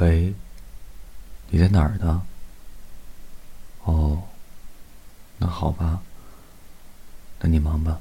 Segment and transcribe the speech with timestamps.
[0.00, 0.32] 喂，
[1.50, 2.26] 你在哪儿呢？
[3.84, 4.22] 哦，
[5.36, 6.00] 那好吧，
[7.38, 8.00] 那你忙吧。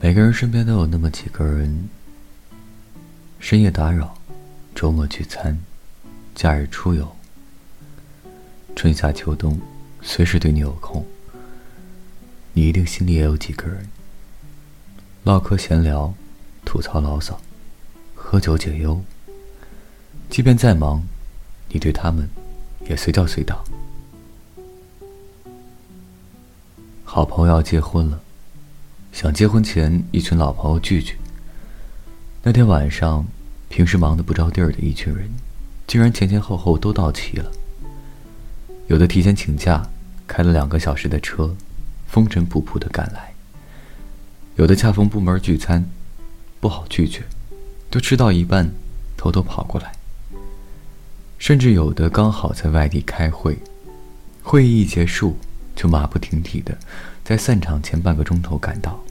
[0.00, 1.88] 每个人身边都有那么几个人，
[3.38, 4.18] 深夜打扰，
[4.74, 5.64] 周末聚餐，
[6.34, 7.16] 假日出游，
[8.76, 9.60] 春夏秋冬，
[10.02, 11.04] 随时对你有空。
[12.52, 13.88] 你一定心里也有几个人，
[15.22, 16.12] 唠嗑闲聊，
[16.64, 17.40] 吐槽牢骚，
[18.14, 19.02] 喝酒解忧。
[20.28, 21.02] 即便再忙，
[21.68, 22.28] 你对他们
[22.88, 23.64] 也随叫随到。
[27.04, 28.20] 好朋友要结婚了。
[29.12, 31.16] 想结婚前，一群老朋友聚聚。
[32.42, 33.24] 那天晚上，
[33.68, 35.30] 平时忙得不着地儿的一群人，
[35.86, 37.52] 竟然前前后后都到齐了。
[38.86, 39.88] 有的提前请假，
[40.26, 41.56] 开了两个小时的车，
[42.06, 43.32] 风尘仆仆的赶来；
[44.56, 45.86] 有的恰逢部门聚餐，
[46.60, 47.22] 不好拒绝，
[47.88, 48.70] 都吃到一半，
[49.16, 49.92] 偷偷跑过来。
[51.38, 53.58] 甚至有的刚好在外地开会，
[54.42, 55.38] 会议一结束，
[55.74, 56.76] 就马不停蹄的
[57.24, 59.02] 在散场前半个钟头赶到。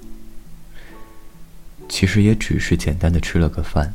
[1.90, 3.94] 其实也只是简单的吃了个饭，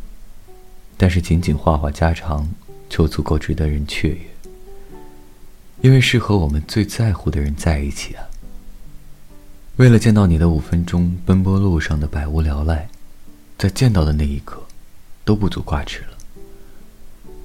[0.97, 2.49] 但是仅仅话话家常，
[2.89, 4.19] 就足够值得人雀跃。
[5.81, 8.25] 因为是和我们最在乎的人在一起啊。
[9.77, 12.89] 为了见到你的五分钟奔波路上的百无聊赖，
[13.57, 14.63] 在见到的那一刻，
[15.25, 16.19] 都不足挂齿了。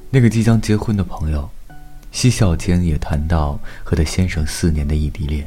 [0.09, 1.49] 那个即将结婚的朋友，
[2.11, 5.45] 嬉笑间也谈到和他先生四年的异地恋，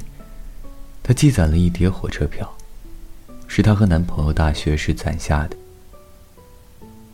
[1.03, 2.53] 他积攒了一叠火车票。
[3.49, 5.57] 是她和男朋友大学时攒下的。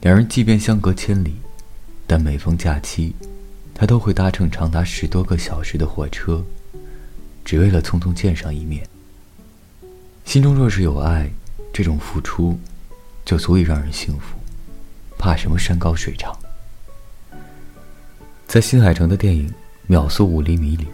[0.00, 1.36] 两人即便相隔千里，
[2.06, 3.14] 但每逢假期，
[3.74, 6.44] 他都会搭乘长达十多个小时的火车，
[7.44, 8.86] 只为了匆匆见上一面。
[10.24, 11.30] 心中若是有爱，
[11.72, 12.58] 这种付出，
[13.24, 14.36] 就足以让人幸福，
[15.18, 16.36] 怕什么山高水长？
[18.46, 19.48] 在新海诚的电影
[19.86, 20.86] 《秒速五厘米》里，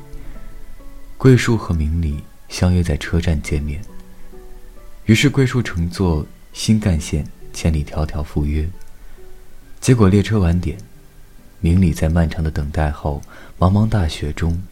[1.18, 3.82] 桂树和明里相约在车站见面。
[5.06, 8.68] 于是桂树乘坐新干线千里迢迢赴约，
[9.80, 10.78] 结果列车晚点，
[11.60, 13.22] 明里在漫长的等待后，
[13.58, 14.62] 茫茫大雪中，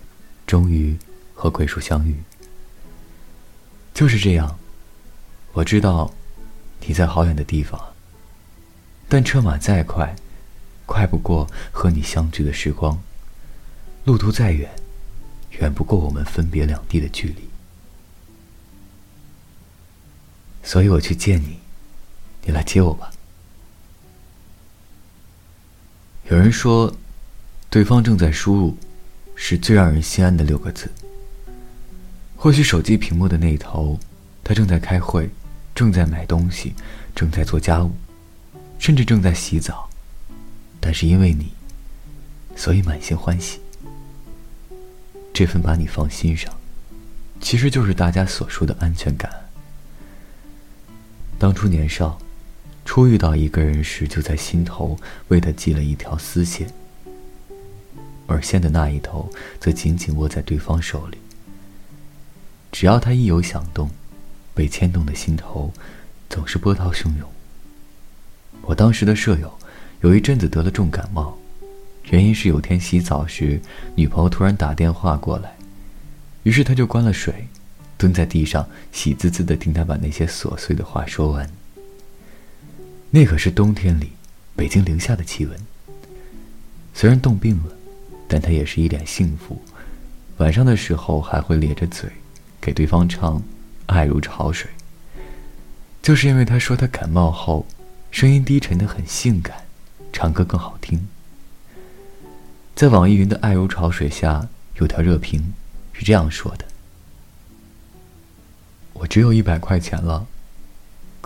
[0.47, 0.97] 终于
[1.35, 2.17] 和桂树相遇。
[3.93, 4.59] 就是这样，
[5.53, 6.13] 我知道
[6.87, 7.81] 你在好远的地方，
[9.09, 10.15] 但车马再快，
[10.85, 12.99] 快不过和你相聚的时光；
[14.05, 14.71] 路途再远，
[15.59, 17.49] 远不过我们分别两地的距离。
[20.63, 21.59] 所以我去见你，
[22.45, 23.11] 你来接我吧。
[26.29, 26.93] 有人说，
[27.71, 28.77] 对方正在输入，
[29.37, 30.91] 是最让人心安的六个字。
[32.35, 33.97] 或许手机屏幕的那一头，
[34.43, 35.31] 他正在开会，
[35.73, 36.75] 正在买东西，
[37.15, 37.93] 正在做家务，
[38.77, 39.89] 甚至正在洗澡，
[40.81, 41.53] 但是因为你，
[42.57, 43.61] 所以满心欢喜。
[45.33, 46.53] 这份把你放心上，
[47.41, 49.31] 其实就是大家所说的安全感。
[51.39, 52.19] 当初年少，
[52.87, 54.97] 初遇到一个人时，就在心头
[55.29, 56.73] 为他系了一条丝线，
[58.27, 59.29] 而线的那一头
[59.61, 61.19] 则紧紧握在对方手里。
[62.73, 63.91] 只要他一有响动，
[64.55, 65.73] 被牵动的心头
[66.31, 67.29] 总是波涛汹涌。
[68.63, 69.53] 我当时的舍友
[70.01, 71.37] 有一阵子得了重感冒，
[72.11, 73.61] 原因是有天洗澡时，
[73.97, 75.57] 女朋友突然打电话过来，
[76.45, 77.49] 于是他就关了水。
[77.99, 81.51] 蹲在地上，喜滋滋的听他把那些琐碎的话说完。
[83.17, 84.13] 那可是冬天里，
[84.55, 85.59] 北京零下的气温。
[86.93, 87.73] 虽然冻病了，
[88.29, 89.59] 但他也是一脸幸福。
[90.37, 92.11] 晚上的时候还会咧着嘴，
[92.61, 93.39] 给对方唱
[93.87, 94.71] 《爱如潮水》。
[96.03, 97.67] 就是因为他说他感冒后，
[98.11, 99.65] 声音低沉的很性感，
[100.13, 101.09] 唱歌更好听。
[102.75, 105.55] 在网易云的《爱如潮水》下有条热评，
[105.95, 106.67] 是这样说的。
[108.93, 110.27] 我只有一百块钱了，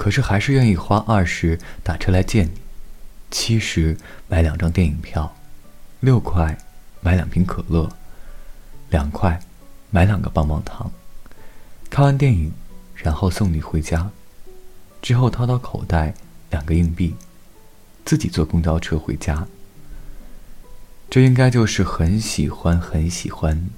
[0.01, 2.53] 可是还是愿意花二十打车来见你，
[3.31, 3.99] 七十
[4.29, 5.37] 买两张电影票，
[6.01, 6.57] 六块
[7.03, 7.87] 买两瓶可乐，
[8.89, 9.39] 两块
[9.91, 10.91] 买两个棒棒糖。
[11.91, 12.51] 看完电影，
[12.95, 14.11] 然后送你回家，
[15.03, 16.15] 之后掏掏口袋
[16.49, 17.15] 两个硬币，
[18.07, 19.47] 自己坐公交车回家。
[21.11, 23.69] 这应该就是很喜欢很喜欢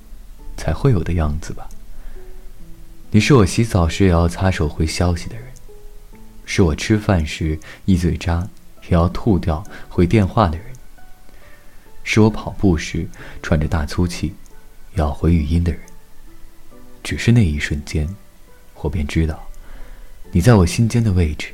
[0.56, 1.68] 才会有的样子吧。
[3.10, 5.51] 你是我洗澡时也要擦手回消息的人，
[6.44, 8.48] 是我吃饭时一嘴渣
[8.84, 10.66] 也要吐掉回电话的人，
[12.04, 13.06] 是我跑步时
[13.42, 14.34] 喘着大粗气
[14.94, 15.80] 要回语音的人。
[17.02, 18.08] 只是那一瞬间，
[18.76, 19.48] 我便知道，
[20.30, 21.48] 你在我心间的位置。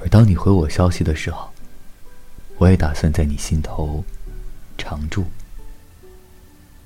[0.00, 1.50] 而当你回我消息的时候，
[2.58, 4.04] 我也打算在你心头
[4.76, 5.24] 常住。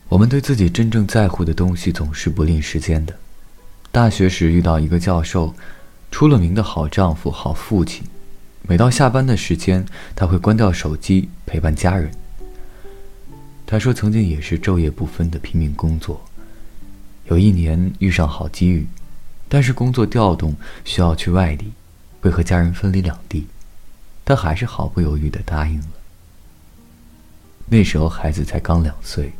[0.08, 3.14] 我们对自己真正在乎的东西总是不吝时间的。
[3.90, 5.54] 大学时遇到一个教授，
[6.12, 8.04] 出了名的好丈夫、好父亲。
[8.68, 12.12] 每到下班的时间，他会关掉手机陪伴家人。
[13.66, 16.22] 他说，曾经也是昼夜不分的拼命工作。
[17.24, 18.86] 有一年遇上好机遇，
[19.48, 20.54] 但是工作调动
[20.84, 21.72] 需要去外地，
[22.20, 23.46] 会和家人分离两地，
[24.22, 25.86] 他还是毫不犹豫的答应了。
[27.66, 29.32] 那时候孩子才刚两岁，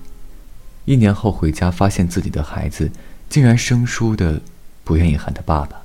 [0.86, 2.90] 一年后回家发现自己的孩子
[3.28, 4.40] 竟然生疏的
[4.82, 5.82] 不愿意喊他爸爸。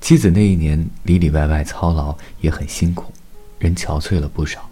[0.00, 3.12] 妻子那一年里里外外操劳也很辛苦，
[3.58, 4.68] 人憔悴了不少。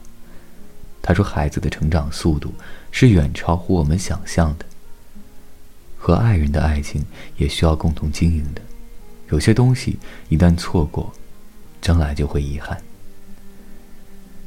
[1.03, 2.55] 他说：“孩子的成长速度
[2.91, 4.65] 是远超乎我们想象的。
[5.99, 7.05] 和爱人的爱情
[7.37, 8.63] 也需要共同经营的，
[9.31, 9.99] 有些东西
[10.29, 11.13] 一旦错过，
[11.83, 12.81] 将来就会遗憾。”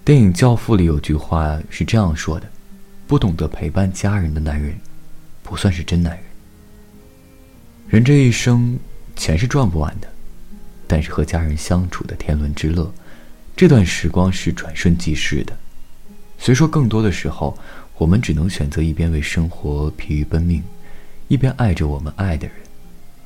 [0.03, 2.49] 电影《教父》里有句话是这样说的
[3.05, 4.79] ：“不懂得陪伴家人的男人，
[5.43, 6.23] 不算是真男人。
[7.87, 8.79] 人这一生，
[9.15, 10.07] 钱是赚不完的。”
[10.87, 12.91] 但是和家人相处的天伦之乐，
[13.55, 15.57] 这段时光是转瞬即逝的。
[16.39, 17.57] 虽说更多的时候，
[17.97, 20.63] 我们只能选择一边为生活疲于奔命，
[21.27, 22.55] 一边爱着我们爱的人。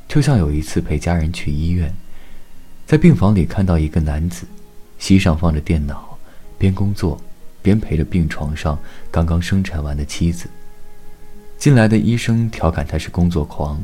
[0.07, 1.93] 就像有一次陪家人去医院，
[2.87, 4.45] 在病房里看到一个男子，
[4.97, 6.17] 膝上放着电脑，
[6.57, 7.21] 边工作
[7.61, 8.79] 边陪着病床上
[9.11, 10.49] 刚刚生产完的妻子。
[11.57, 13.79] 进来的医生调侃他是工作狂，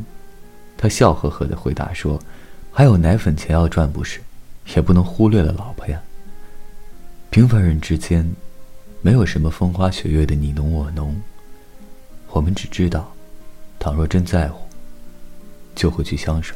[0.77, 2.19] 他笑呵呵地回答说。
[2.77, 4.19] 还有奶粉钱要赚，不是？
[4.75, 5.99] 也不能忽略了老婆呀。
[7.31, 8.23] 平凡人之间，
[9.01, 11.19] 没有什么风花雪月的你侬我侬。
[12.29, 13.11] 我们只知道，
[13.79, 14.61] 倘若真在乎，
[15.73, 16.53] 就会去相守，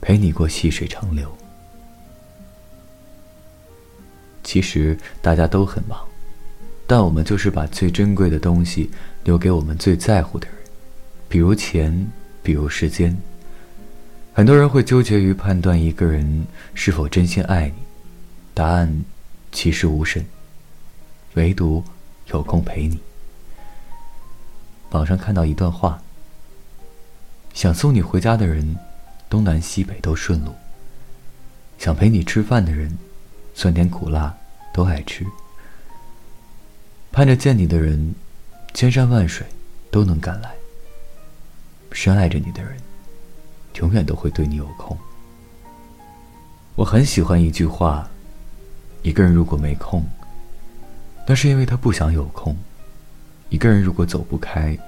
[0.00, 1.30] 陪你过细水长流。
[4.42, 6.00] 其实大家都很忙，
[6.86, 8.90] 但我们就是把最珍贵的东西
[9.22, 10.56] 留给我们最在乎的人，
[11.28, 12.10] 比如钱，
[12.42, 13.14] 比如时间。
[14.38, 17.74] 很多人会纠结于判断一个人是否真心爱你，
[18.54, 19.04] 答案
[19.50, 20.24] 其实无甚，
[21.34, 21.82] 唯独
[22.28, 23.00] 有空陪你。
[24.90, 26.00] 网上看到一段话：
[27.52, 28.76] 想送你回家的人，
[29.28, 30.52] 东南西北都顺路；
[31.76, 32.96] 想陪你吃饭的人，
[33.54, 34.38] 酸甜苦辣
[34.72, 35.24] 都爱吃；
[37.10, 38.14] 盼着见你的人，
[38.72, 39.44] 千山万水
[39.90, 40.50] 都能赶来；
[41.90, 42.78] 深爱着你的人。
[43.78, 44.96] 永远都会对你有空。
[46.74, 48.08] 我很喜欢一句话：
[49.02, 50.04] 一个人如果没空，
[51.26, 52.54] 那是因为他不想有空；
[53.48, 54.78] 一个人如果走不开，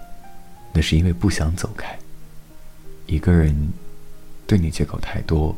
[0.73, 1.97] 那是因为不想走开；
[3.07, 3.73] 一个人
[4.47, 5.55] 对你借口太多，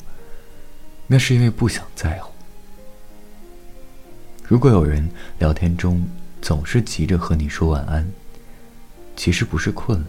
[1.06, 2.32] 那是因为不想在乎。
[4.44, 5.08] 如果有人
[5.38, 6.02] 聊天中
[6.42, 8.10] 总是急着和你说晚安，
[9.16, 10.06] 其实不是困了，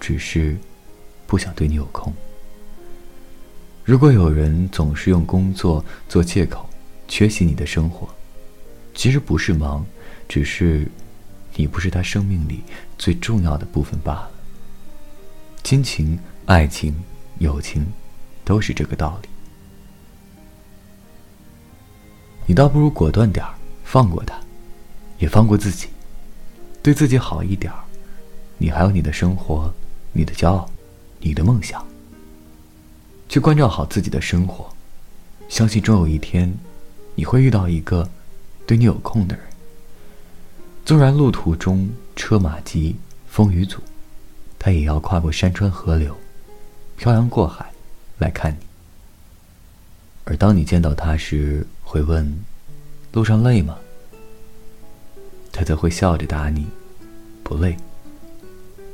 [0.00, 0.56] 只是……
[1.28, 2.10] 不想对你有空。
[3.84, 6.68] 如果有人总是用工作做借口，
[7.06, 8.08] 缺席你的生活，
[8.94, 9.84] 其实不是忙，
[10.26, 10.90] 只是
[11.54, 12.62] 你不是他生命里
[12.96, 14.30] 最重要的部分罢了。
[15.62, 16.94] 亲情、爱情、
[17.40, 17.86] 友情，
[18.42, 19.28] 都是这个道理。
[22.46, 23.54] 你倒不如果断点儿，
[23.84, 24.34] 放过他，
[25.18, 25.88] 也放过自己，
[26.82, 27.78] 对自己好一点儿。
[28.56, 29.70] 你还有你的生活，
[30.12, 30.70] 你的骄傲。
[31.20, 31.86] 你的梦想，
[33.28, 34.68] 去关照好自己的生活，
[35.48, 36.52] 相信终有一天，
[37.14, 38.08] 你会遇到一个
[38.66, 39.44] 对你有空的人。
[40.84, 42.96] 纵然路途中车马急、
[43.28, 43.78] 风雨阻，
[44.58, 46.16] 他也要跨过山川河流，
[46.96, 47.70] 漂洋过海
[48.18, 48.66] 来看你。
[50.24, 52.42] 而当你见到他时，会问
[53.12, 53.78] ：“路上累吗？”
[55.52, 56.66] 他则会笑着答你
[57.42, 57.76] ：“不累。”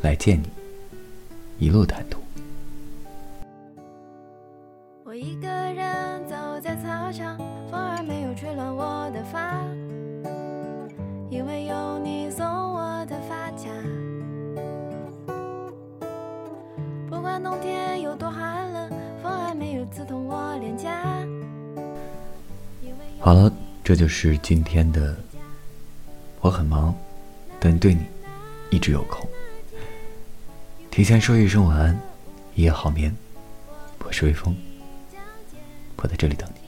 [0.00, 0.48] 来见你。
[1.58, 2.20] 一路坦途。
[5.04, 7.38] 我一个人走在操场，
[7.70, 9.62] 风儿没有吹乱我的发，
[11.30, 13.70] 因为有你送我的发卡。
[17.08, 18.90] 不管冬天有多寒冷，
[19.22, 20.90] 风儿没有刺痛我脸颊。
[23.20, 23.50] 好了，
[23.82, 25.14] 这就是今天的。
[26.40, 26.94] 我很忙，
[27.58, 28.04] 但对你
[28.70, 29.26] 一直有空。
[30.94, 32.00] 提前说一声晚安，
[32.54, 33.12] 一夜好眠。
[34.04, 34.56] 我是微风，
[35.96, 36.63] 我在这里等你。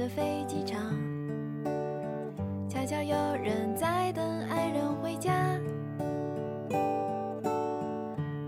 [0.00, 0.80] 的飞机场
[2.66, 3.14] 悄悄有
[3.44, 5.60] 人在等爱人回家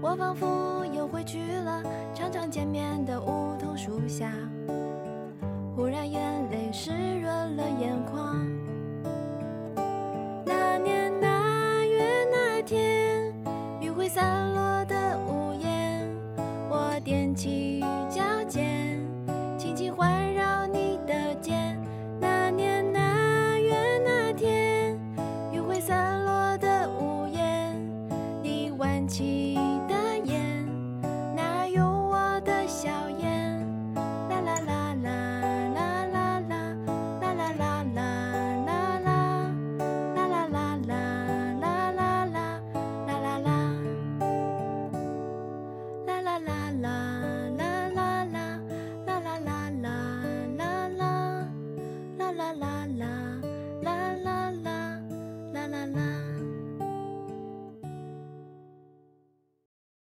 [0.01, 1.83] 我仿佛又回去了
[2.15, 4.33] 常常见面的梧桐树下
[5.77, 6.91] 忽然眼泪湿
[7.21, 8.47] 润了眼眶。
[10.47, 13.31] 那年那月那天
[13.79, 16.09] 余晖散落的屋檐
[16.71, 17.72] 我踮起